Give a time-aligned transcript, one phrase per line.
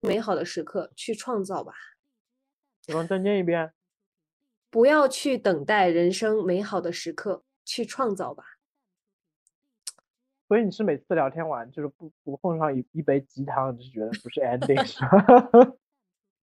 [0.00, 1.72] 美好的时刻去创造吧。
[2.86, 3.72] 你帮再念一遍。
[4.70, 8.44] 不要去等待人生美好的时刻，去创造吧。
[10.46, 15.76] 所以你是每次聊天完就是不不碰上一一杯鸡汤，就是觉得不是 ending 是吧？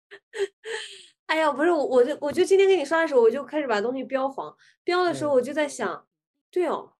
[1.27, 4.55] 哎呀，不是我，我就我就今天给你刷的时候，我就开始把东西标黄。
[4.83, 6.07] 标的时候，我就在想，
[6.51, 6.93] 对哦，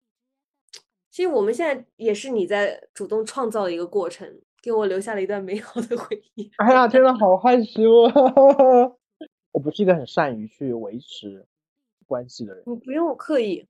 [1.12, 6.50] 其实我们现在也是你在主动创造的一个过程，给我留下了一段美好的回忆。
[6.58, 8.12] 哎呀，真的好害羞啊！
[9.54, 11.46] 我不是一个很善于去维持
[12.08, 12.64] 关系的人。
[12.66, 13.68] 你不用刻意。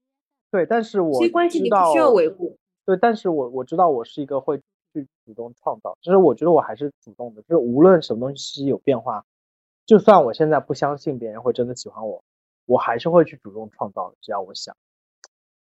[0.50, 2.58] 对，但是我其实关系你不需要维护。
[2.86, 4.58] 对，但是我我知道我是一个会
[4.94, 9.26] 去主动创造，就是我觉得我还是主动的，就是无论什么东西有变化，
[9.86, 12.24] 就算我现在不相信别人会真的喜欢我，
[12.66, 14.74] 我还是会去主动创造的，只要我想。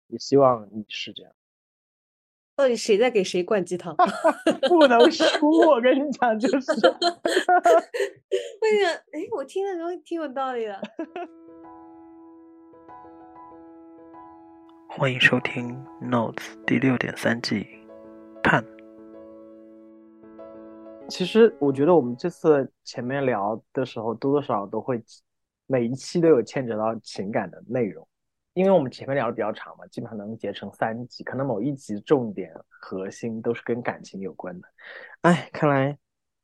[0.07, 1.31] 也希望你是这样。
[2.61, 3.95] 到底谁在给谁灌鸡汤？
[4.69, 6.55] 不能输，我跟你讲，就是。
[6.57, 6.75] 为什
[8.85, 8.89] 么？
[9.13, 10.79] 哎，我听的时候挺有道理的。
[14.87, 15.75] 欢迎收听
[16.07, 16.35] 《Notes》
[16.67, 17.65] 第六点三季，
[18.43, 18.63] 看。
[21.09, 25.01] 其实我觉得我们这次前面聊的时候，多多少少都会
[25.65, 28.07] 每一期都有牵扯到情感的内容，
[28.53, 34.67] 因为我们前面聊的比较长嘛，基本上能结成三集，可能某一集重点核心都是跟感情有关的。
[35.21, 35.97] 哎，看来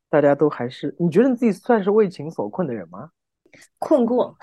[0.08, 3.10] 大家都还是，你觉得你自己算是为情所困的人吗？
[3.78, 4.36] 困过。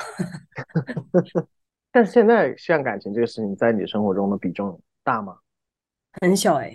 [1.92, 5.38] 但是现在像感情这个事情，在你生活中的比重大吗？
[6.22, 6.72] 很小哎，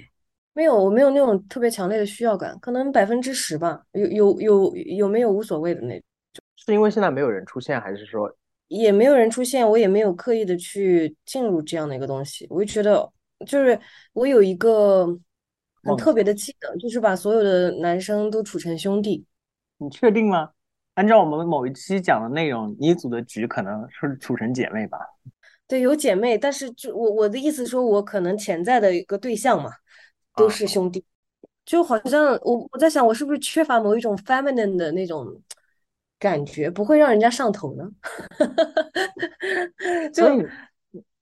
[0.55, 3.81] 没有，我没有那种特别强烈的需要感，可能百分之十吧。
[3.93, 6.43] 有有有有没有无所谓的那种？
[6.57, 8.35] 是因为现在没有人出现，还是说
[8.71, 9.69] 也没有人出现？
[9.69, 12.47] 我也没有刻意的去进入这样的一个东西。
[12.49, 13.13] 我就觉得，
[13.45, 13.79] 就是
[14.13, 15.07] 我有一个
[15.83, 19.25] 很特别的技能，就是把所有的男生都处成兄弟。
[19.79, 20.51] 你确定吗？
[20.95, 24.99] 按照我们某一期讲的内容，你组的局可能是处成姐妹吧？
[25.67, 29.71] 对，有姐妹，但是就我我的意思说，我可能潜在的一个对象嘛，
[30.37, 31.05] 都是兄弟，
[31.65, 35.27] 就好像我我在想，我是不是缺乏某一种 feminine 的那种
[36.21, 37.91] 感觉，不会让人家上头呢？
[40.15, 40.47] 所以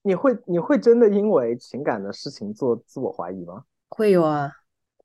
[0.02, 3.62] 你会你会真的因为情感的事情做自我怀疑吗？
[3.88, 4.52] 会有啊。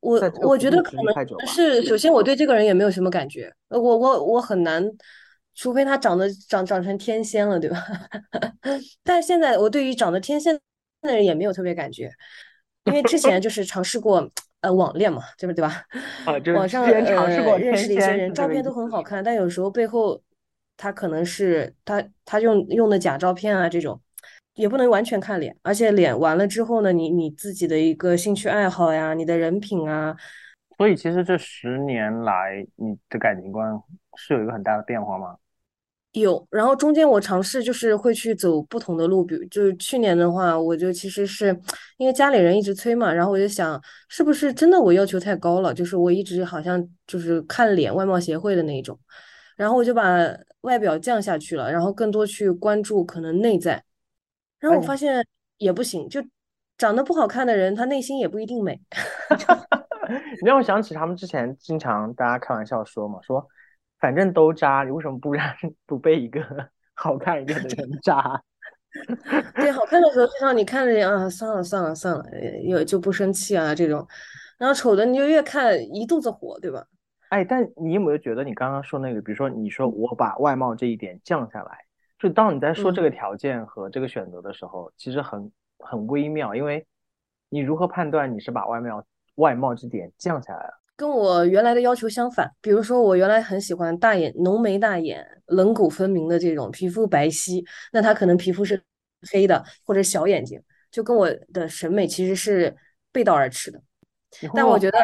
[0.01, 1.05] 我我觉得可能
[1.47, 4.83] 是，首先我对这个人也没有什么感觉，我我我很难，
[5.55, 7.77] 除非他长得长长成天仙了，对吧？
[9.01, 10.53] 但是现在我对于长得天仙
[11.03, 12.11] 的人也没有特别感觉，
[12.83, 14.29] 因为之前就是尝试过
[14.63, 15.85] 呃网恋嘛，对不对吧？
[16.25, 16.90] 啊，网上呃
[17.59, 20.19] 认识的一些人，照片都很好看，但有时候背后
[20.75, 24.02] 他可能是他他用用的假照片啊这种。
[24.56, 30.16] 也不能完全看脸，而且脸完了之后呢，你你自己的一个兴趣爱好呀，你的人品啊，
[30.78, 33.73] 所以其实这十年来你的感情观
[34.16, 35.38] 是有一个很大的变化吗？
[36.13, 41.47] 有，然后中间我尝试就是会去走不同的路，比如就是去年的话，我就其实是
[41.97, 48.97] 因为家里人一直催嘛，然后我就想是不是真的我要求太高了，就是我一直好像就是看脸外貌协会的那一种，
[49.57, 50.06] 然后我就把
[50.62, 53.84] 外表降下去了，然后更多去关注可能内在。
[54.59, 55.25] 然后我发现
[55.57, 56.23] 也不行，就
[56.78, 58.79] 长得不好看的人，他内心也不一定美。
[60.41, 63.46] 你让我想起他们之前经常大家开玩笑说嘛，说
[64.03, 65.46] 反正都渣，你为什么不让
[65.88, 66.41] 不被一个
[66.94, 68.44] 好看一点的人渣？
[69.56, 72.25] 对，好看的时候就像你看着啊，算了算了算了，
[72.62, 74.06] 也就不生气啊这种。
[74.58, 76.86] 然后丑的你就越看一肚子火，对吧？
[77.30, 81.78] 哎，但你有没有觉得你刚刚说那个，比如说你说我把外貌这一点降下来？
[82.20, 85.50] 就当你在说这个条件和这个选择的时候，其实很
[85.80, 86.85] 很微妙，因为
[87.47, 90.74] 你如何判断你是把外貌外貌这点降下来了？
[90.95, 92.51] 跟我原来的要求相反。
[92.61, 98.81] 比如说，我原来很喜欢大眼、浓眉大眼、棱骨分明的这种皮肤白皙，那他可能皮肤是
[99.31, 100.61] 黑的或者小眼睛，
[100.91, 102.75] 就跟我的审美其实是
[103.11, 103.81] 背道而驰的。
[104.53, 104.97] 但我觉得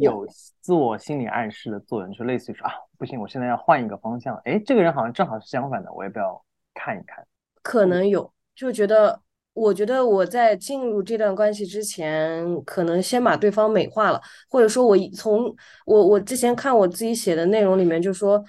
[0.00, 0.26] 有
[0.60, 4.34] 自我心理暗示的作用，就类似于说啊，不行，我现在要换一个方向。
[4.44, 6.44] 哎，这个人好像正好是相反的，我也不要。
[6.74, 7.22] 看一看，
[7.62, 9.20] 可能有，就觉得，
[9.54, 15.54] 我觉得我在进入这段关系之前，可能先把对方美化了，或者说，我从
[15.84, 18.42] 我我之前看我自己写的内容里面，就说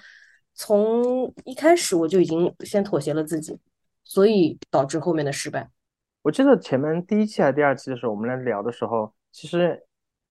[0.54, 3.58] 从一开始我就已经先妥协了自己，
[4.02, 5.68] 所以导致后面的失败。
[6.22, 9.78] 我记得前面第一期还是第二期的时候，我们来聊的时候，其实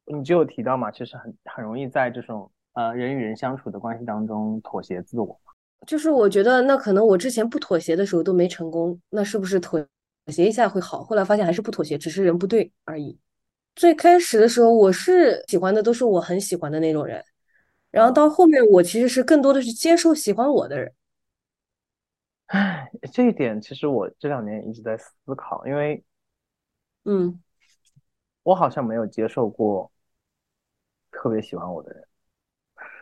[0.05, 5.39] 你就有提到嘛，其实很很容易在这种呃人与人相处的关系当中妥协自我。
[5.85, 9.85] 就是我觉得，那可能我之前不妥协的时候都没成功，那是不是妥
[10.27, 11.03] 协一下会好？
[11.03, 13.19] 后来发现还是不妥协，只是人不对而已。
[13.75, 17.23] 最开始的时候，我是喜欢的都是我很喜欢的那种人，
[17.91, 20.93] 然后到后面我其实是更多的是接受喜欢我的人。
[22.47, 26.03] 唉，这一点其实我这两年一直在思考，因为
[27.05, 27.41] 嗯
[28.43, 29.91] 我好像没有接受过
[31.11, 32.07] 特别喜欢我的人。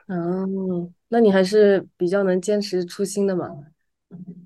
[0.08, 3.50] 嗯，那你还是比较能坚持初心的嘛。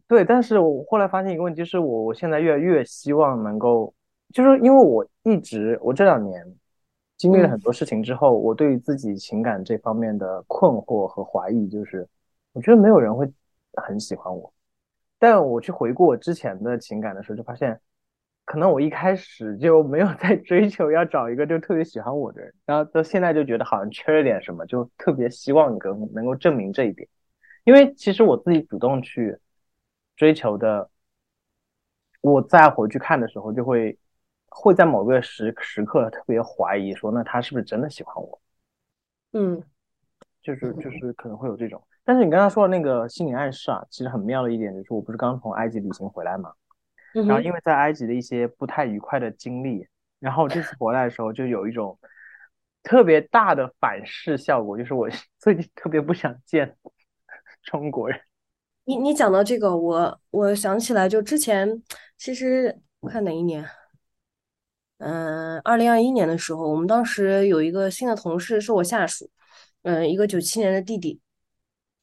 [0.07, 3.93] 对，但是我后来发现一个问题，就是我我现在越来越希望能够，
[4.33, 6.45] 就是因为我一直我这两年
[7.17, 12.07] 经历了很嗯多事情之后，我对于自己情感这方面的困惑和怀疑，就是
[12.53, 13.27] 我觉得没有人会
[13.73, 14.53] 很喜欢我。
[15.17, 17.79] 但我去回顾我之前的情感的时候，就发现，
[18.43, 27.07] 可能我一开始就没有在追求要找一个就特别喜欢我的人，然后到现在就觉得好像缺了点什么，就特别希望能能够证明这一点。
[27.63, 29.35] 因为其实我自己主动去
[30.15, 30.89] 追求的，
[32.21, 33.97] 我再回去看的时候，就会
[34.47, 38.41] 会在某个时时刻特别怀疑说，那他是不是真的喜欢我？
[39.33, 39.61] 嗯
[40.41, 41.81] 就是就是可能会有这种。
[42.03, 46.53] 但是你刚刚说的那个心理暗示啊，其实很妙的一点就是，我不是刚从埃及旅行回来嘛，
[47.13, 49.87] 然后因为在埃及的一些不太愉快的经历，
[50.19, 51.97] 然后这次回来的时候就有一种
[52.83, 55.09] 特别大的反噬效果，就是我
[55.39, 56.77] 最近特别不想见
[57.63, 58.21] 中国人。
[58.85, 61.81] 你你讲到这个，我我想起来，就之前
[62.17, 63.67] 其实我看哪一年，
[64.99, 69.29] 嗯，二零二一年的时候，我们当时有一个新的同事是我下属，
[69.81, 71.19] 嗯，一个九七年的弟弟，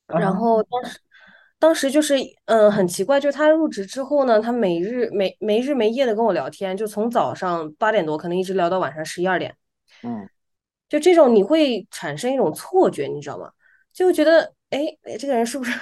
[0.06, 1.00] 然啊，后当时
[1.58, 9.56] 当时就是嗯很奇怪，就是他入职之后呢，他每日没没日没夜的跟我聊天，就从早上八点多可能一直聊到晚上十一二点，
[10.02, 10.29] 嗯，
[10.88, 13.52] 就这种你会产生一种错觉，你知道吗？
[13.93, 15.73] 就觉得哎，这个人是不是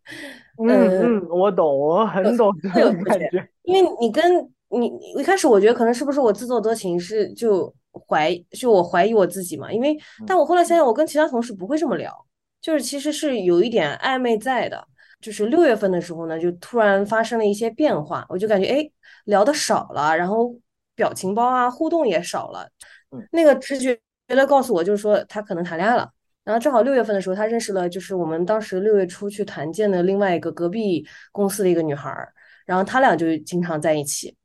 [0.58, 3.48] 嗯嗯，我懂，我很懂这种感觉。
[3.62, 4.36] 因为你跟
[4.70, 7.72] 你你一开始我觉得可能是不是我自作多情，是就
[8.08, 9.96] 怀就我怀疑我自己嘛，因为
[10.26, 12.26] 但我后来想想，我跟其他同事不会这么聊，
[12.60, 14.86] 就是其实是有一点暧昧在的。
[15.20, 18.90] 就是六月份的时候呢，就突然发生了一些变化，我就感觉哎
[19.26, 20.54] 聊的少了，然后
[20.94, 22.66] 表情包啊互动也少了，
[23.10, 23.94] 嗯那个直觉
[24.28, 26.10] 觉得告诉我就是说他可能谈恋爱了。
[26.44, 32.32] 然后正好六月份的时候，他认识了就是我们当时六月初去团建的另外一个隔壁公司的一个女孩儿，
[32.66, 34.36] 然后他俩就经常在一起。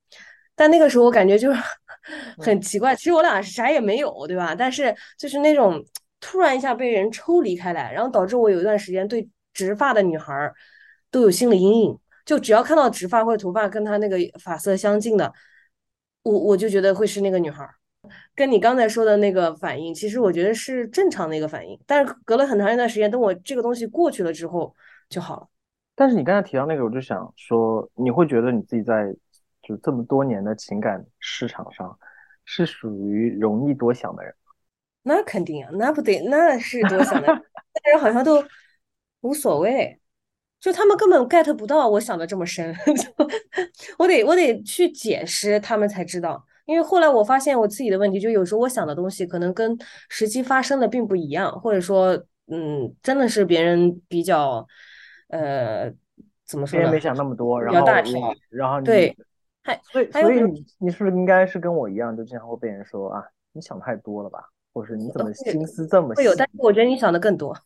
[0.55, 1.59] 但那个时候我感觉就是
[2.37, 4.53] 很奇怪，其实我俩啥也没有，对吧？
[4.55, 5.83] 但是就是那种
[6.19, 10.53] 突然一下被人抽离开来，然后导致我有一段时间对直发的女孩儿
[11.11, 15.33] 都有心理阴影，就只要看到直发或者头发跟她那个发色相近的，
[16.23, 17.75] 我我就觉得会是那个女孩儿。
[18.35, 24.75] 跟你刚才说的那个反应，其实我觉得是正常的一个反应，但是隔了很长一段时间，等我这个东西过去了之后
[25.09, 25.47] 就好了。
[25.95, 29.15] 但是你刚才提到那个，我就想说，你会觉得你自己在
[29.61, 31.97] 就这么多年的情感市场上
[32.43, 34.33] 是属于容易多想的人。
[35.03, 38.43] 那肯定啊，那不得那是多想的，那个人好像都
[39.21, 39.99] 无所谓，
[40.59, 43.25] 就他们根本 get 不到我想的这么深， 就
[43.97, 46.45] 我得我得去解释，他们才知道。
[46.65, 49.77] 因为后来我发现我自己的问题，就有时候我想的东西可能跟
[50.09, 54.65] 实际发生的并不一样，或者说，嗯，真的是别人比较，
[55.29, 55.93] 呃，
[56.45, 57.85] 怎么说呢，别人没想那么多，然后。
[58.49, 59.15] 然后你，对，
[59.63, 64.39] 还所以所以你你是不是应该是跟我一样，就经常会被人说啊，你想太多了吧，
[64.73, 67.55] 或者是你怎么心思这么会有，但是我觉得你想的更多。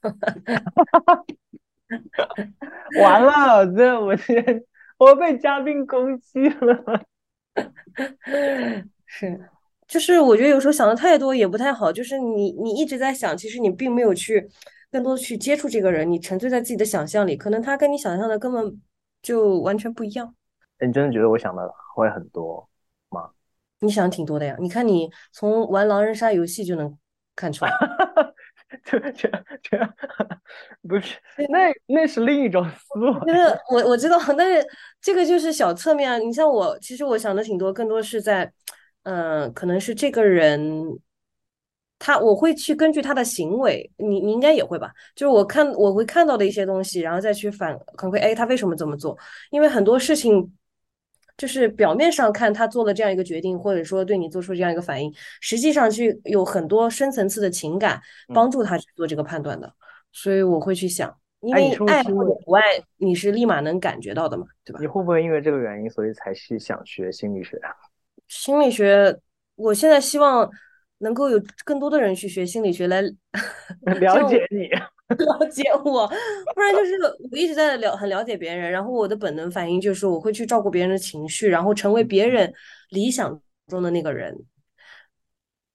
[3.01, 4.33] 完了，这我这
[4.97, 7.01] 我被嘉宾攻击了。
[9.05, 9.39] 是，
[9.87, 14.49] 就是我觉得有时候想的太多也不太好，就是你你一直在想，其实你并没有去
[14.91, 18.81] 更多的去接触这个人，你沉醉在自己的想象里，可能他跟你想象的根本
[19.21, 20.33] 就完全不一样。
[20.79, 22.67] 你真的觉得我想的会很多
[23.09, 23.29] 吗？
[23.79, 26.97] 你想的挺多的呀，你看你从玩狼人杀游戏就能
[27.35, 27.71] 看出来。
[28.83, 29.29] 这这
[29.61, 29.77] 这
[30.87, 31.17] 不是，
[31.49, 33.33] 那那是另一种思维。
[33.33, 34.65] 就 是我我知道，但是
[35.01, 36.17] 这个就是小侧面啊。
[36.17, 38.51] 你像我，其实我想的挺多，更多是在，
[39.03, 40.99] 嗯、可能是这个人，
[41.97, 44.91] 他我会去根据他的行为，你你应该也会吧？
[45.15, 49.17] 就是我看我会看到的一些东西，然后再去反反馈，哎，他为什么这么做？
[49.51, 50.51] 因为很多事情。
[51.39, 59.73] 就是表面上看他做了这样一个决定，或者说对你做出这样一个反应，实际上去有很多深层次的情感嗯帮助他去做这个判断的，
[60.11, 61.15] 所以我会去想。
[61.41, 62.63] 因为爱或者不爱，
[62.97, 64.87] 你是立马能感觉到的嘛，对吧你？
[64.87, 67.71] 会不会因为这个原因，所以才去想学心理学啊？
[68.27, 69.17] 心理学，
[69.55, 70.51] 我现在希望
[70.97, 73.01] 能够有更多的人去学心理学来
[74.01, 74.67] 了解你，
[75.17, 76.07] 了解我，
[76.53, 76.91] 不然就是
[77.31, 82.53] 我一直在了很了解别人，然后我的本能反应就是我会去照顾别人的情绪，然后成为别人
[82.89, 84.35] 理想中的那个人，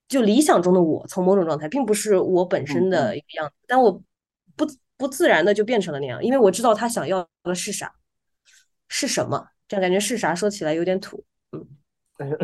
[0.07, 3.91] 就理想中的我，从某种状态，并不是我本身嗯的一个样子，但我
[4.55, 4.65] 不
[4.97, 7.93] 不自然的就变成了那样，因为我知道他想要的是啥，
[8.87, 11.67] 是什么，这样感觉是啥说起来有点土，嗯。
[12.17, 12.37] 但 是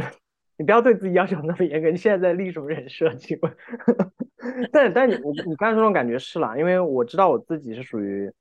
[0.57, 3.15] 你不要对自己要求那么严格，你现在在立什么人设？
[3.15, 3.55] 请问？
[4.71, 8.31] 但但你我你刚才说那种感觉是啦，因为我知道我自己是属于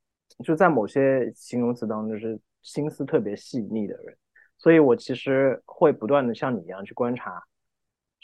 [0.44, 4.16] 就在某些形容词当中就是心思特别细腻的人，
[4.56, 7.42] 所以我其实会不断的像你一样去观察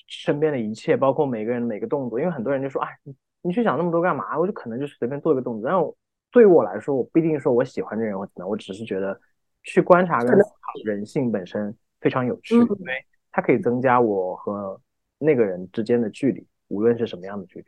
[0.06, 4.38] 身边的一切，包括每个人每个动作，因为很多人就说，哎，你你去想那么多干嘛？
[4.38, 5.68] 我就可能就是随便做一个动作。
[5.68, 5.96] 然后
[6.30, 9.18] 对于我来说，我不一定说我喜欢这人或怎么样，我只是觉得
[9.62, 14.80] 去观察跟思考人性本身非常有趣，因为它可以增加我和
[15.18, 17.66] 那个人之间的距离，无论是什么样的距离，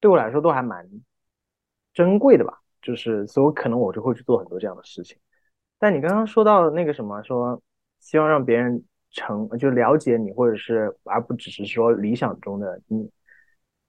[0.00, 0.88] 对我来说都还蛮
[1.92, 2.60] 珍贵的吧。
[2.82, 5.16] 就是所以可能我就会去做很多这样的事情。
[5.78, 7.62] 但你刚刚说到那个什么，说
[7.98, 13.10] 希望让别人成就了解你，或者是而不只是说理想中的你，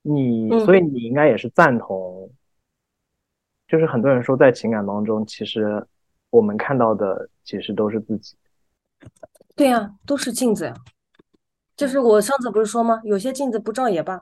[0.01, 2.31] 你所以你应该也是赞同，
[3.67, 5.85] 就是很多人说在情感当中，其实
[6.29, 8.37] 我们看到的其实都是自己。
[9.57, 10.73] 对呀，都是镜子呀。
[11.75, 12.99] 就是我上次不是说吗？
[13.03, 14.21] 有些镜子不照也罢，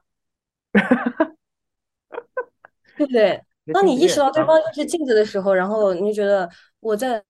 [2.98, 3.42] 对不对？
[3.74, 7.24] 当你意识到对方就是镜子的时候，然后你就觉得我在，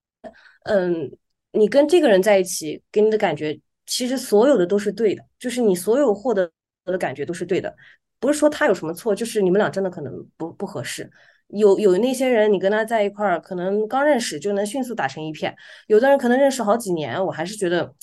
[0.64, 1.12] 嗯，
[1.52, 6.50] 你跟这个人在一起，给你的感觉其实所有的都是对的，就是你所有获得
[6.86, 7.76] 的感觉都是对的，
[8.20, 11.10] 不是说他有什么错，就是你们俩真的可能不不合适。
[11.50, 15.54] 有有那些人，你跟他在一块儿，可能刚认识就能迅速打成一片；
[15.88, 17.94] 有的人可能认识好几年，我还是觉得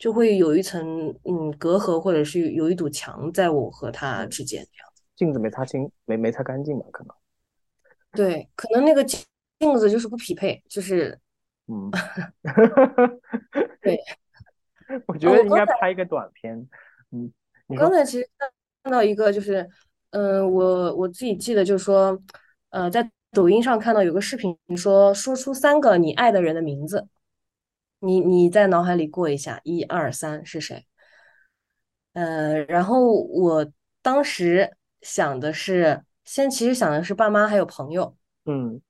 [0.00, 5.02] 就会有一层嗯隔阂，或者是有一堵墙在我和他之间这样子。
[5.14, 6.86] 镜子没擦清，没没擦干净吧？
[6.90, 7.14] 可能。
[8.12, 9.20] 对，可能那个镜
[9.76, 11.20] 子就是不匹配，就是，
[11.66, 11.90] 嗯，
[13.82, 14.00] 对，
[15.06, 16.56] 我觉得应该拍一个短片。
[17.10, 17.30] 嗯，
[17.66, 18.26] 我刚才其实
[18.82, 19.68] 看到一个，就是，
[20.12, 22.18] 嗯，我我自己记得，就是说，
[22.70, 27.06] 呃，在抖音上看到有个视频，说说出三个你爱的人的名字，
[28.00, 30.84] 你你在脑海里过一下，一二三是谁？
[32.12, 36.04] 呃，然后我当时想的是。
[36.22, 38.80] 先其实想的是爸妈还有朋友，嗯，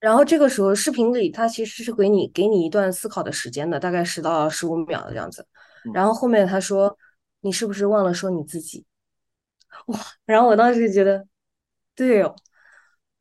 [0.00, 5.46] 然后这个时候视频里他其实是给你给你一段思考的时间的，大概十到十五秒的样子。
[5.92, 6.96] 然后后面他说
[7.40, 8.86] 你是不是忘了说你自己？
[9.88, 9.98] 哇！
[10.24, 11.26] 然后我当时就觉得，
[11.94, 12.34] 对哦，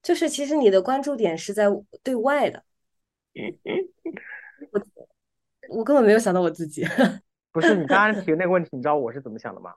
[0.01, 1.65] 就是其实你的关注点是在
[2.01, 2.63] 对外的。
[3.33, 3.41] 我
[5.73, 6.85] 我根本没有想到我自己。
[7.51, 9.73] 不是你刚刚提的那个问题，你知道我是怎么想的吗？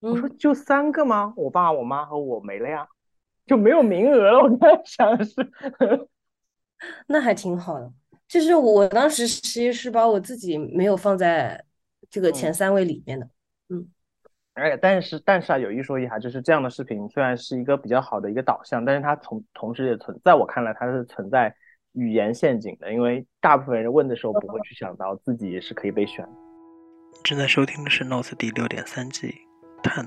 [0.00, 1.32] 我说就三个吗？
[1.36, 2.88] 我爸、我妈和我没了呀，
[3.46, 4.38] 就没有名额了。
[4.38, 5.34] 我刚才想的是，
[7.06, 7.92] 那还挺好的。
[8.26, 11.64] 就是我当时其实是把我自己没有放在
[12.08, 13.28] 这个前三位里面的。
[13.68, 13.86] 嗯，
[14.54, 21.54] 哎，但是但是啊，有一说一哈，就是这样的视频虽然是一个比较好的一个导向，但是它从同时也存在我看来它是存在
[21.92, 26.28] 语言陷阱的，因为大部分人问的时候不会去想到自己也是可以被选。
[27.24, 29.34] 正在收听的是 Notes 第六点三季。
[29.82, 30.06] 探，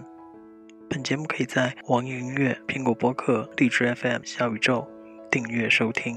[0.90, 4.88] 本节目可以在网易云音乐、苹果播客、荔枝 FM、小宇宙
[5.32, 6.16] 订阅收听。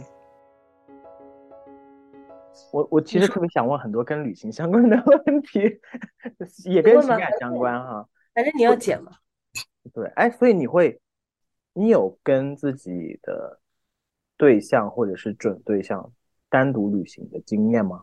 [2.72, 4.96] 我我其实特别想问很多跟旅行相关的
[5.26, 5.60] 问题，
[6.64, 8.06] 也跟情感相关哈。
[8.34, 9.12] 反正你要剪嘛。
[9.94, 11.00] 对，哎，所以你会，
[11.72, 13.60] 你有跟自己的
[14.36, 16.12] 对象或者是准对象
[16.48, 18.02] 单独旅行的经验吗？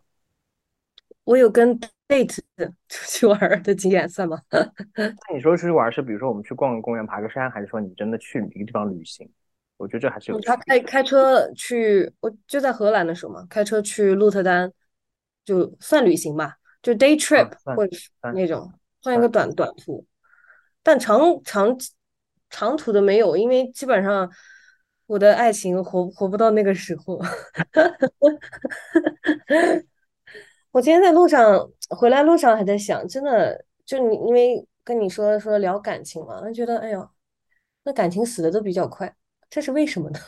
[1.24, 2.40] 我有跟 date
[2.90, 4.42] 出去玩的经验算吗？
[4.50, 9.30] 那你说出去玩是，比如说我们去逛个公园、爬个山，还是说你真的去一个地方旅行？
[9.78, 10.40] 我觉得这还是有。
[10.42, 14.72] 他开开车去，我就在荷兰的时候嘛，开车去鹿特丹，
[15.46, 18.72] 就算旅行吧，就 day trip 或者是那种
[19.02, 20.06] 算一个短短途，
[20.84, 21.78] 但长长
[22.50, 24.30] 长途的没有，因为基本上
[25.08, 27.20] 我的爱情活活不到那个时候。
[30.72, 37.08] 我今天在路上回来路上还在想，真的就你因为跟你说说聊感情嘛，觉得哎呦，
[37.84, 39.16] 那感情死的都比较快，
[39.50, 40.20] 这是为什么呢？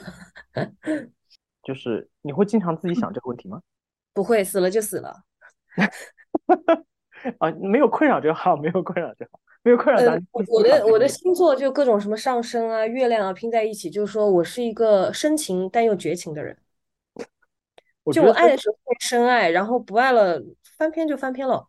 [1.64, 3.60] 就是你会经常自己想这个问题吗？
[4.14, 5.24] 不会，死了就死了。
[7.40, 10.24] 啊，没有困扰就好，没有困扰就好，没有困扰咱。
[10.32, 16.56] 我的我的星座就各种什么上升啊、月亮啊拼在一起，就是说我是一个深情但又绝情的人。
[18.14, 20.40] 就我爱的时候会深爱，然后不爱了
[20.78, 21.68] 翻篇就翻篇了，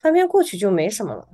[0.00, 1.28] 翻篇过去就没什么了。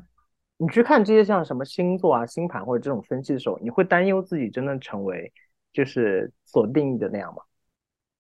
[0.59, 5.33] 你去看这些像什么星座啊、星盘或者这种分析的时候，你会担忧自己真的成为
[5.73, 7.43] 就是所定义的那样吗？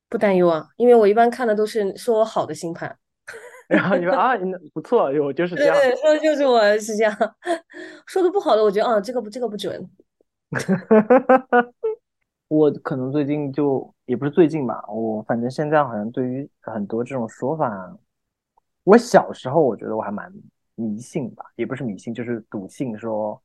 [0.08, 2.98] 不担忧啊，因为我一般看的都是说我好的星盘。
[3.68, 5.76] 然后你说啊，你不错，我就是这样。
[5.76, 7.14] 对，说的就是我是这样。
[8.06, 9.88] 说的不好的，我觉得啊，这个不，这个不准。
[12.48, 17.94] 我可能最近就也不是最近吧，我反正现在好像对于很多这种说法，
[18.84, 20.32] 我小时候我觉得我还蛮
[20.75, 23.38] 迷信吧，也不是迷信，就是笃信说，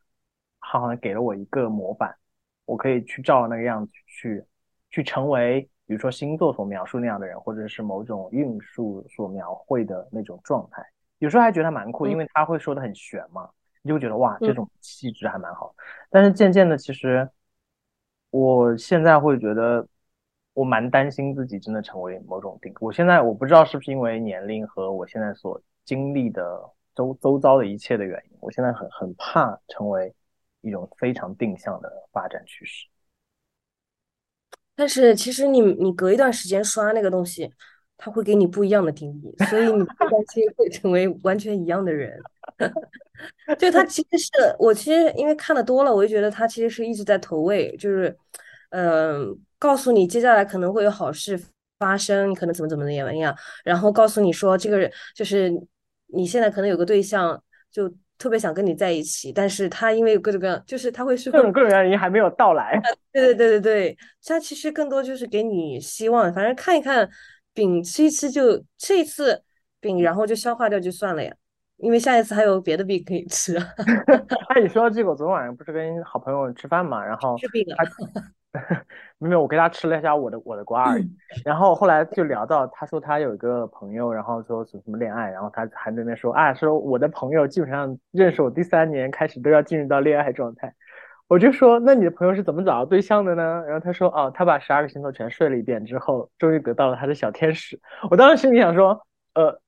[0.62, 2.15] 他好像给了我一个模板，
[2.63, 4.42] 我可以去照那个样子去
[4.89, 10.84] 去成为，比如说星座所描述那样的人，或者是某种运数所描绘的那种状态。
[11.20, 13.48] 有时候还觉得蛮酷，因为他会说的很玄嘛，
[13.84, 15.76] 你就觉得哇，这种气质还蛮好。
[16.10, 17.30] 但是渐渐的，其实。
[18.32, 19.88] 我现在会觉得，
[20.56, 22.74] 我蛮担心自己真的成为某种定。
[22.80, 26.60] 我现在我不知道是不是因为年龄和我现在所经历的
[26.96, 30.12] 周周遭的一切的原因，我现在很很怕成为
[30.62, 32.88] 一种非常定向的发展趋势。
[34.75, 37.51] 但是其实你你隔一段时间刷那个东西，
[37.98, 42.20] 它会给你不一样的定义，所以你不担心 会成为完全一样的人。
[43.58, 48.15] 就他其实是我，其实因为看的多了，我就觉得他其实是一直在投喂，就是，
[48.72, 51.39] 嗯，告诉你接下来可能会有好事
[51.80, 55.51] 发生，你可能怎么怎么怎么样，然后告诉你说这个人就是
[56.08, 62.79] 你现在可能有个对象，就特别想跟你在一起，但是他因为各种各样，就是他会说各种各种原因还没有到来。
[63.12, 67.10] 对对对对对，他其实更多就是给你希望，反正看一看
[67.53, 69.43] 饼吃一吃就吃一次
[69.79, 71.34] 饼，然后就消化掉就算了呀。
[71.77, 73.58] 因为下一次还有别的饼可以吃。
[74.50, 77.36] 哎，你说到这个，我昨天晚上不是跟好朋友吃饭嘛，然后
[79.18, 81.10] 没有，我给他吃了一下我的我的瓜而已。
[81.44, 90.74] 然后后来就聊到，他说他有一个朋友，然后说什么恋爱，然后他还在那边说啊，说我的朋友基本上认识我第三年开始都要进入到恋爱状态。
[91.28, 93.64] 我就说，那你的朋友是怎么找到对象的呢？
[93.66, 97.80] 然后他说，哦，他把十二个星座全睡了一遍之后，终于得到了他的小天使。
[98.12, 99.60] 我当时心里想说，呃。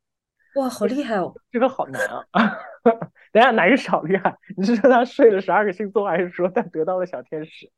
[0.55, 1.33] 哇，好厉害哦！
[1.51, 2.01] 这个好难
[2.31, 2.57] 啊！
[3.33, 4.33] 等下哪个是好厉害？
[4.55, 7.69] 你是说他睡了十二个星座，还是说他得到了小天使？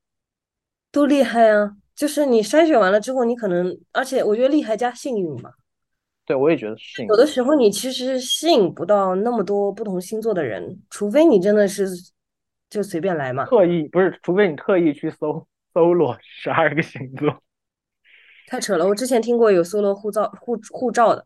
[0.91, 1.75] 都厉害啊！
[1.96, 5.51] 就是你筛选完了之后，你可能，而且我觉得厉害加幸运嘛。
[6.25, 7.06] 对，我也觉得是。
[7.06, 11.88] 有的时候你其实吸引不到那么多不同星座的人，除非你真的是
[12.69, 13.45] 就随便来嘛。
[13.45, 17.41] 特意不是，除非你特意去搜搜罗十二个星座。
[18.47, 18.88] 太扯了！
[18.88, 21.26] 我之前听过有搜罗护照护护照的。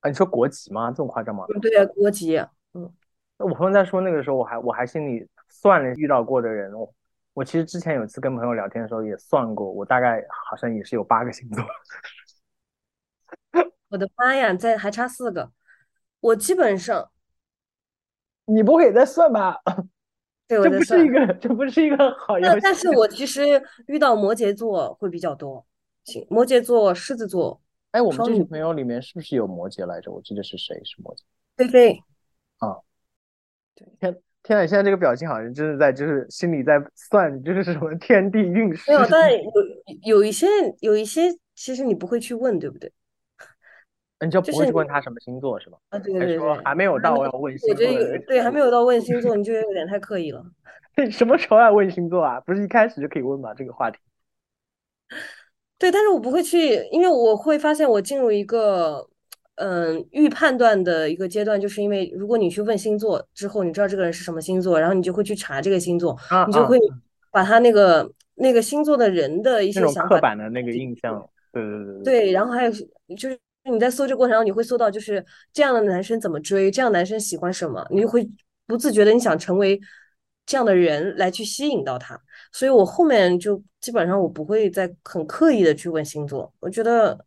[0.00, 0.90] 啊，你说国籍吗？
[0.90, 1.44] 这么夸张吗？
[1.60, 2.36] 对啊，国籍。
[2.74, 2.92] 嗯，
[3.38, 6.92] 那我朋友在说那个时候，我还我还心里算了遇到过的人，我
[7.34, 11.64] 我其实之前有一次跟朋友聊天的时候也算过，我大概好像也是有八个星座。
[13.90, 15.52] 我的妈呀，在还差四个，
[16.20, 17.10] 我基本上，
[18.46, 19.60] 你不会也在算吧？
[20.46, 22.60] 对，这不是一个，这不是一个好游戏。
[22.62, 25.66] 但是我其实遇到摩羯座会比较多，
[26.28, 27.60] 摩羯座、狮子座。
[27.92, 30.12] 哎，我们这群朋友里面是不是有摩羯来着？
[30.12, 31.20] 我记得是谁是摩羯？
[31.56, 32.02] 菲菲。
[32.58, 32.76] 啊，
[33.74, 34.66] 对，天天啊！
[34.66, 38.92] 现在这个表情好像真的在，就是心里在算，就是什么天地运势。
[38.92, 39.50] 没有，但有
[40.02, 40.46] 有一些
[40.80, 41.22] 有一些，
[41.54, 42.92] 其实你不会去问，对不对？
[44.20, 45.78] 你就 不会去问他什么星座是吧？
[45.88, 47.86] 啊，对对对，还没有到要问星座。
[47.86, 50.44] 我觉得对，还没有到问星座，你就有点太刻意了。
[51.10, 52.38] 什么时候要问星座啊？
[52.40, 53.54] 不是一开始就可以问吗？
[53.54, 53.98] 这个话题。
[55.78, 59.08] 对，但是我不会去，因为我会发现我进入一个
[59.56, 66.78] 嗯预判断的一个阶段，就是因为如果你去问星座之后，你知道这个人是什么星座，然后你就会去查这个星座，你就会
[67.30, 72.70] 把他那个那个星座的人的一些想法刻板的那个印象，对对对对，然后还有
[73.16, 73.38] 就是
[73.70, 78.28] 你在搜这过程中，你会搜到就是这样的男生怎么追，这样男生喜欢什么，你就会
[78.66, 79.80] 不自觉的你想成为。
[80.46, 82.20] 这样的人来去吸引到他，
[82.52, 87.18] 所以我后面就基本上我不会再很刻意的去问星座，我觉得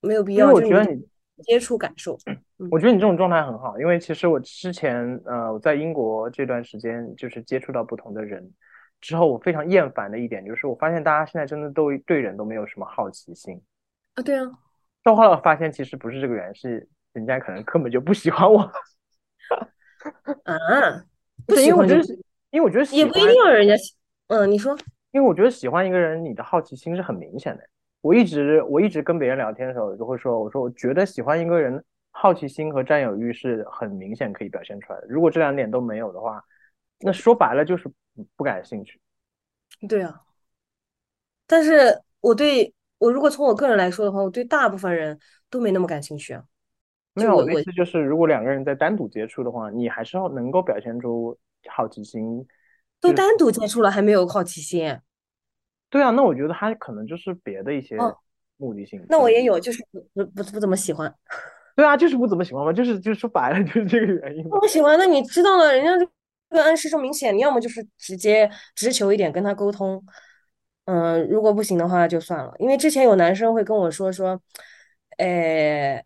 [0.00, 0.50] 没有必要。
[0.50, 1.06] 我觉得你
[1.42, 2.16] 接触感受，
[2.70, 8.50] 我觉得你这种状态很好，因为其实我之前呃我在英国这段时间就是接触到不同的人
[9.00, 13.60] 之后，我非常厌烦的一点就是我发现大家现在真的都对人都没有什么好奇心
[14.14, 14.50] 啊，对啊。
[15.02, 18.60] 到后来我发现其实不是这个原因，是人家可能根本就不喜欢我
[20.44, 21.04] 啊，
[21.46, 22.18] 不喜欢就是。
[22.52, 23.94] 因为我觉得也不一定要人家喜，
[24.26, 24.76] 嗯，你说，
[25.12, 27.62] 因为我觉得喜欢一个人，你的好奇心是很明显的。
[28.02, 35.06] 我一直我一直跟别人聊天的时候，就会说，我说我觉得喜欢一个人，好奇心和占有欲是很明显可以表现出来的。
[35.08, 36.44] 如果这两点都没有的话，
[37.00, 37.90] 那说白了就是
[38.36, 39.00] 不感兴趣。
[39.88, 40.20] 对啊，
[41.46, 46.44] 但是我对我如果从我个人来说的话，我对大部分人都没那么感兴趣啊。
[47.14, 51.38] 没有，我的意思就是，如果两个人在单独接触的话，你还是要能够表现出。
[51.70, 52.44] 好奇心
[52.98, 54.98] 都单独接触了，还没有好奇心。
[55.92, 57.98] 对啊，那我觉得他可能就是别的一些
[58.56, 59.04] 目的性。
[59.10, 61.14] 那我也有，就是不不不怎么喜欢。
[61.76, 64.48] 对啊，就是不怎么喜欢嘛，就是就是说白了就是这个原因。
[64.48, 65.90] 不喜欢，那你知道了，人家
[66.50, 70.02] 这个暗示这么明显，你要么就是直接直球一点跟他沟通，
[70.86, 74.40] 嗯，如果不行的话就算了，因为之前有男生会跟我说说，
[75.18, 76.02] 哎，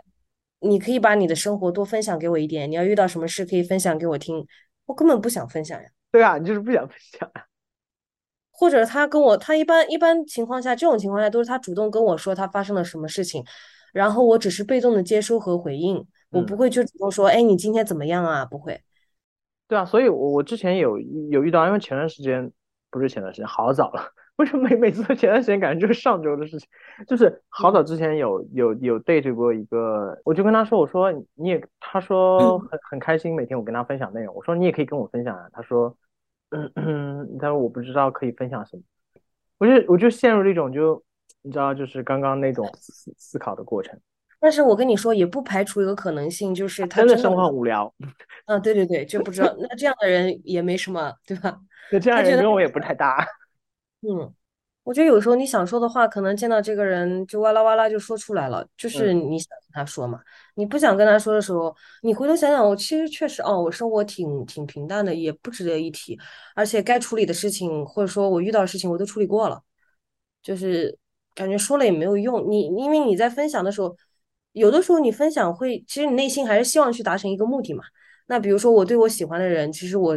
[0.60, 4.46] 你可以把你的生活多分享给我一点，你要遇到什么事可以分享给我听，
[4.86, 5.88] 我根本不想分享呀。
[6.12, 7.42] 对啊，你就是不想分享啊。
[8.58, 13.44] 或者他跟我，他一般一般情况下，这种情况下都是他主动跟我说他发生了什么事情，
[13.92, 15.96] 然后我只是被动的接收和回应，
[16.30, 18.44] 我不嗯，会去主动说，哎，你今天怎么样啊？
[18.44, 18.80] 不会。
[19.68, 20.98] 对啊，所以我我之前有
[21.30, 22.50] 有遇到，因为前段时间
[22.90, 24.02] 不是前段时间，好早了。
[24.36, 26.68] 为什么每每次都前段时间感觉就是上周的事情？
[27.06, 35.96] 就是好早之前有有有 date 过一个，我就跟他说，我说你也，他说很很开心，每天我跟他分享内容，我说你也可以跟我分享啊，他说，
[36.56, 38.82] 嗯嗯，他说我不知道可以分享什么，
[39.58, 41.02] 我就我就陷入了一种就
[41.42, 43.98] 你知道，就是刚刚那种思思考的过程，
[44.40, 47.92] 但是我跟你说，也不排除一个可能性，就是他真的，生活很无聊，
[48.46, 51.60] 嗯，对对对，就不知道，那这样的人也没什么，对吧？
[51.92, 53.24] 那这样他觉得，人跟我也不太搭，
[54.02, 54.32] 嗯。
[54.86, 60.20] 我觉得有时候你想说的话，可能见到这个人就哇啦哇啦就说出来了，就是嗯你想跟他说嘛。
[60.54, 66.16] 你不想跟他说的时候，你回头想想，我其实确实哦，我生活挺挺平淡的，也不值得一提。
[66.54, 69.60] 而且该处理的事情，或者说我遇到的事情，我都处理过了，
[70.40, 70.96] 就是
[71.34, 72.48] 感觉说了也没有用。
[72.48, 73.96] 你因为你在分享的时候，
[74.52, 77.82] 有的时候你分享会，其实你内心还是希望去达成一个目的嘛。
[78.28, 80.16] 那比如说我对我喜欢的人，其实我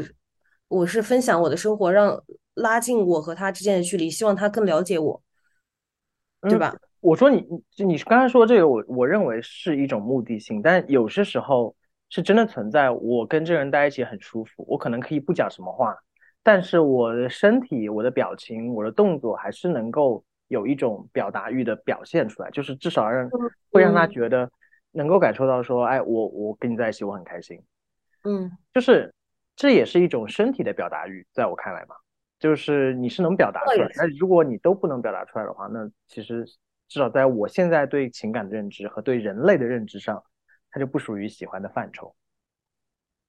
[0.68, 2.24] 我是分享我的生活，让
[2.60, 5.22] 拉近我和他之间的距离，希望他更了解我，
[6.42, 6.76] 对嗯，吧？
[7.02, 7.46] 我说你
[7.78, 11.76] 你你刚才说这个，我我认为是一种目的性，但有些时候
[12.10, 12.90] 是真的存在。
[12.92, 15.96] 我跟这个人在一起很舒服，我可能可以不讲什么话，
[16.44, 23.30] 但是我的身体、我的表情、我的动作还是能够有一种表达欲的表现出来，就是至少让
[23.72, 24.52] 会让他嗯觉得
[24.92, 27.62] 能够感受到说，哎，我我跟你在一起，我很开心。
[28.26, 29.14] 嗯，就是
[29.56, 31.96] 这也是一种身体的表达欲，在我看来嘛，
[32.40, 33.90] 就是你是能表达出来。
[33.96, 36.46] 那如果你都不能表达出来的话，那其实
[36.88, 40.24] 至少在我现在对情感的认知和对人类的认知上，
[40.72, 42.16] 它就不属于喜欢的范畴。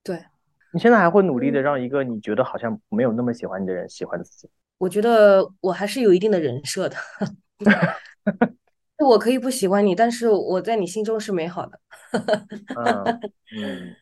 [0.02, 0.24] 对，
[0.72, 4.48] 你现在还会努力的嗯，让一个你觉得好像没有那么喜欢你的人喜欢自己。
[4.78, 6.96] 我觉得我还是有一定的人设的，
[8.96, 11.78] 我可以不喜欢你，但是我在你心中是美好的。
[12.76, 13.20] 嗯
[13.58, 13.96] 嗯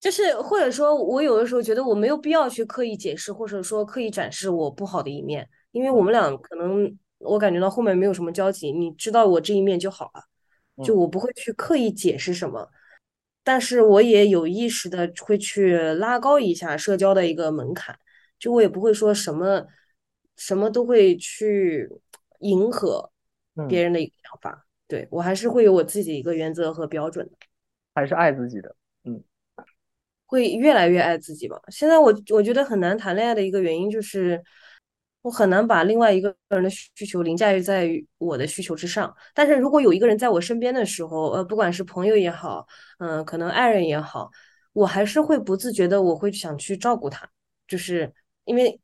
[0.00, 10.22] 就是或者说，我有的时候觉得我没有必要去刻意解释，或者说刻意展示我不好的一面，因为我们嗯俩可能我感觉到后面没有什么交集，你知道我这一面就好了，
[10.82, 12.70] 就嗯，我不会去刻意解释什么，
[13.44, 17.94] 但是我也有意识的会去拉高一下社交的一个门槛，
[18.38, 19.66] 就我也不会说什么
[20.36, 21.90] 什么都会去
[22.38, 23.12] 迎合
[23.68, 27.32] 别嗯，人的一个想法，对，我还是会有我自己一个原则和标准的。
[27.94, 28.74] 还是爱自己的。
[30.30, 31.60] 嗯会越来越爱自己吧。
[31.68, 34.40] 现在我我觉得很难谈恋爱的一个原因就是，
[35.22, 39.12] 我很难把另外一个人的需求凌驾于在于我的需求之上。
[39.34, 42.64] 但是如果有一个人在我身边的时候，呃，不管是朋友也好，
[43.00, 44.30] 嗯、可能爱人也好，
[44.72, 47.28] 我还是会不自觉的，我会想去照顾他，
[47.66, 48.12] 就是
[48.44, 48.80] 因为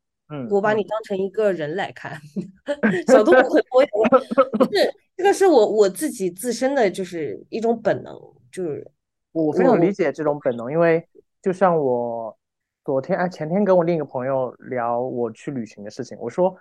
[0.51, 2.19] 我把你嗯嗯，当成一个人来看，
[3.07, 3.89] 小动物很多呀，
[4.59, 8.13] 就是这个是我我自己自身的就是一种本能，
[8.51, 8.85] 就是
[9.31, 11.07] 我非我我常理解这种本能，因为
[11.41, 12.37] 就像我
[12.83, 16.55] 昨天哎前天跟我另一个朋友聊我去旅行的事情，我说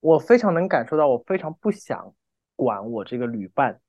[0.00, 2.12] 我非常能感受到，我非常不想
[2.56, 3.80] 管我这个旅伴，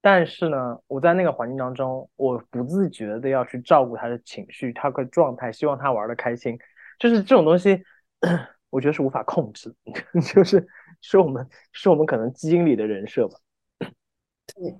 [0.00, 6.58] 但是呢，我在那个环境当中，我不自觉的要去照顾他的情绪，他的状态，希望他玩的开心，
[6.98, 7.82] 就是这种东西，
[8.70, 9.74] 我觉得是无法控制，
[10.34, 10.66] 就是
[11.00, 13.38] 是我们是我们可能基因里的人设吧。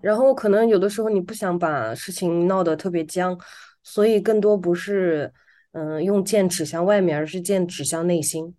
[0.03, 3.39] 然后可能有的时候你不想把事情闹得特别僵，
[3.83, 5.33] 所以更多不是
[5.73, 8.55] 嗯、呃用剑指向外面，而是剑指向内心。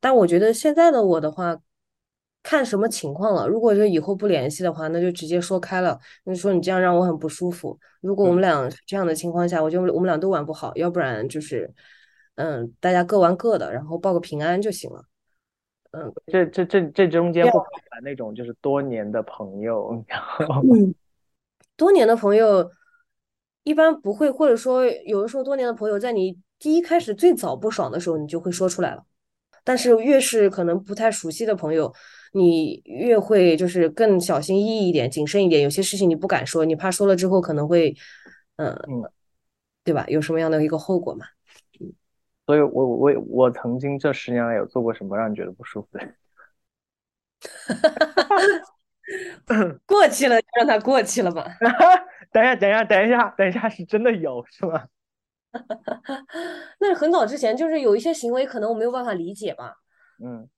[0.00, 1.60] 但我觉得现在的我的话，
[2.42, 3.46] 看什么情况了。
[3.48, 5.98] 如果就以后不联系的话，那就直接说开了。
[6.24, 7.78] 你说你这样让我很不舒服。
[8.00, 8.42] 如果我们嗯。
[8.42, 11.72] 俩这样的情况下，我觉得我们俩都玩不好，要不然就是
[12.36, 15.04] 嗯大家各玩各的，然后报个平安就行了。
[15.90, 20.94] 嗯，这这这这中间不包含那种就是多年的朋友，然后嗯
[21.76, 22.70] 多年的朋友
[23.68, 29.04] 一般不会，或者说有的时候多年的朋友，在你第一开始最早不爽的时候，你就会说出来了。
[29.62, 31.92] 但是越是可能不太熟悉的朋友，
[32.32, 35.60] 你越会就是更小心翼翼一点、谨慎一点。
[35.60, 37.94] 有些事情你不敢说，你怕说了之后可能会，
[38.56, 39.02] 嗯、嗯，
[39.84, 40.06] 对吧？
[40.08, 41.26] 有什么样的一个后果嘛？
[42.46, 46.08] 所以我我我曾经这十年来有做过什么让你觉得不舒服的？
[49.84, 51.46] 过去了就让它过去了吧。
[52.32, 54.86] 等一下，等一下，等一下，等一下，是真的有是吗？
[56.78, 59.76] 那是很早之前，就是有一些行为可能我没有办法理解吧。
[60.22, 60.48] 嗯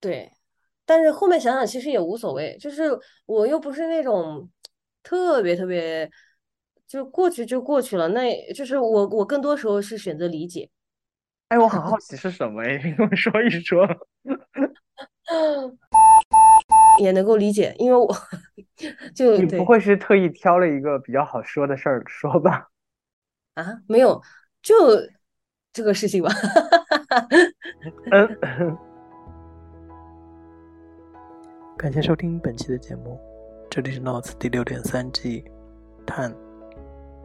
[0.00, 0.32] 对，
[0.86, 2.84] 但是后面想想其实也无所谓，就是
[3.26, 4.48] 我又不是那种
[5.02, 6.08] 特别特别，
[6.86, 10.70] 就过去就过去了，那就是我我更多时候是选择理解。
[11.48, 13.86] 哎，我很好奇是什么哎， 你跟我说一说。
[17.00, 18.06] 也能够理解，因为我
[19.14, 22.68] 就你不会是特意挑了一个比较好说的事儿说吧？
[23.54, 24.22] 啊，没有，
[24.62, 24.74] 就
[25.72, 26.30] 这个事情吧。
[28.10, 28.78] 嗯。
[31.78, 33.20] 感谢收听本期的节目，
[33.70, 35.44] 这里是 Notes 第六点三季，
[36.04, 36.34] 探。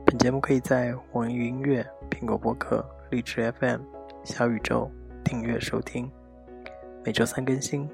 [0.05, 3.81] 本节目可以在网易云音乐、苹果播客、荔枝 FM、
[4.23, 4.91] 小宇宙
[5.23, 6.11] 订阅收听，
[7.03, 7.89] 每周三更新。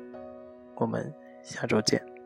[0.75, 2.18] 我们下周见。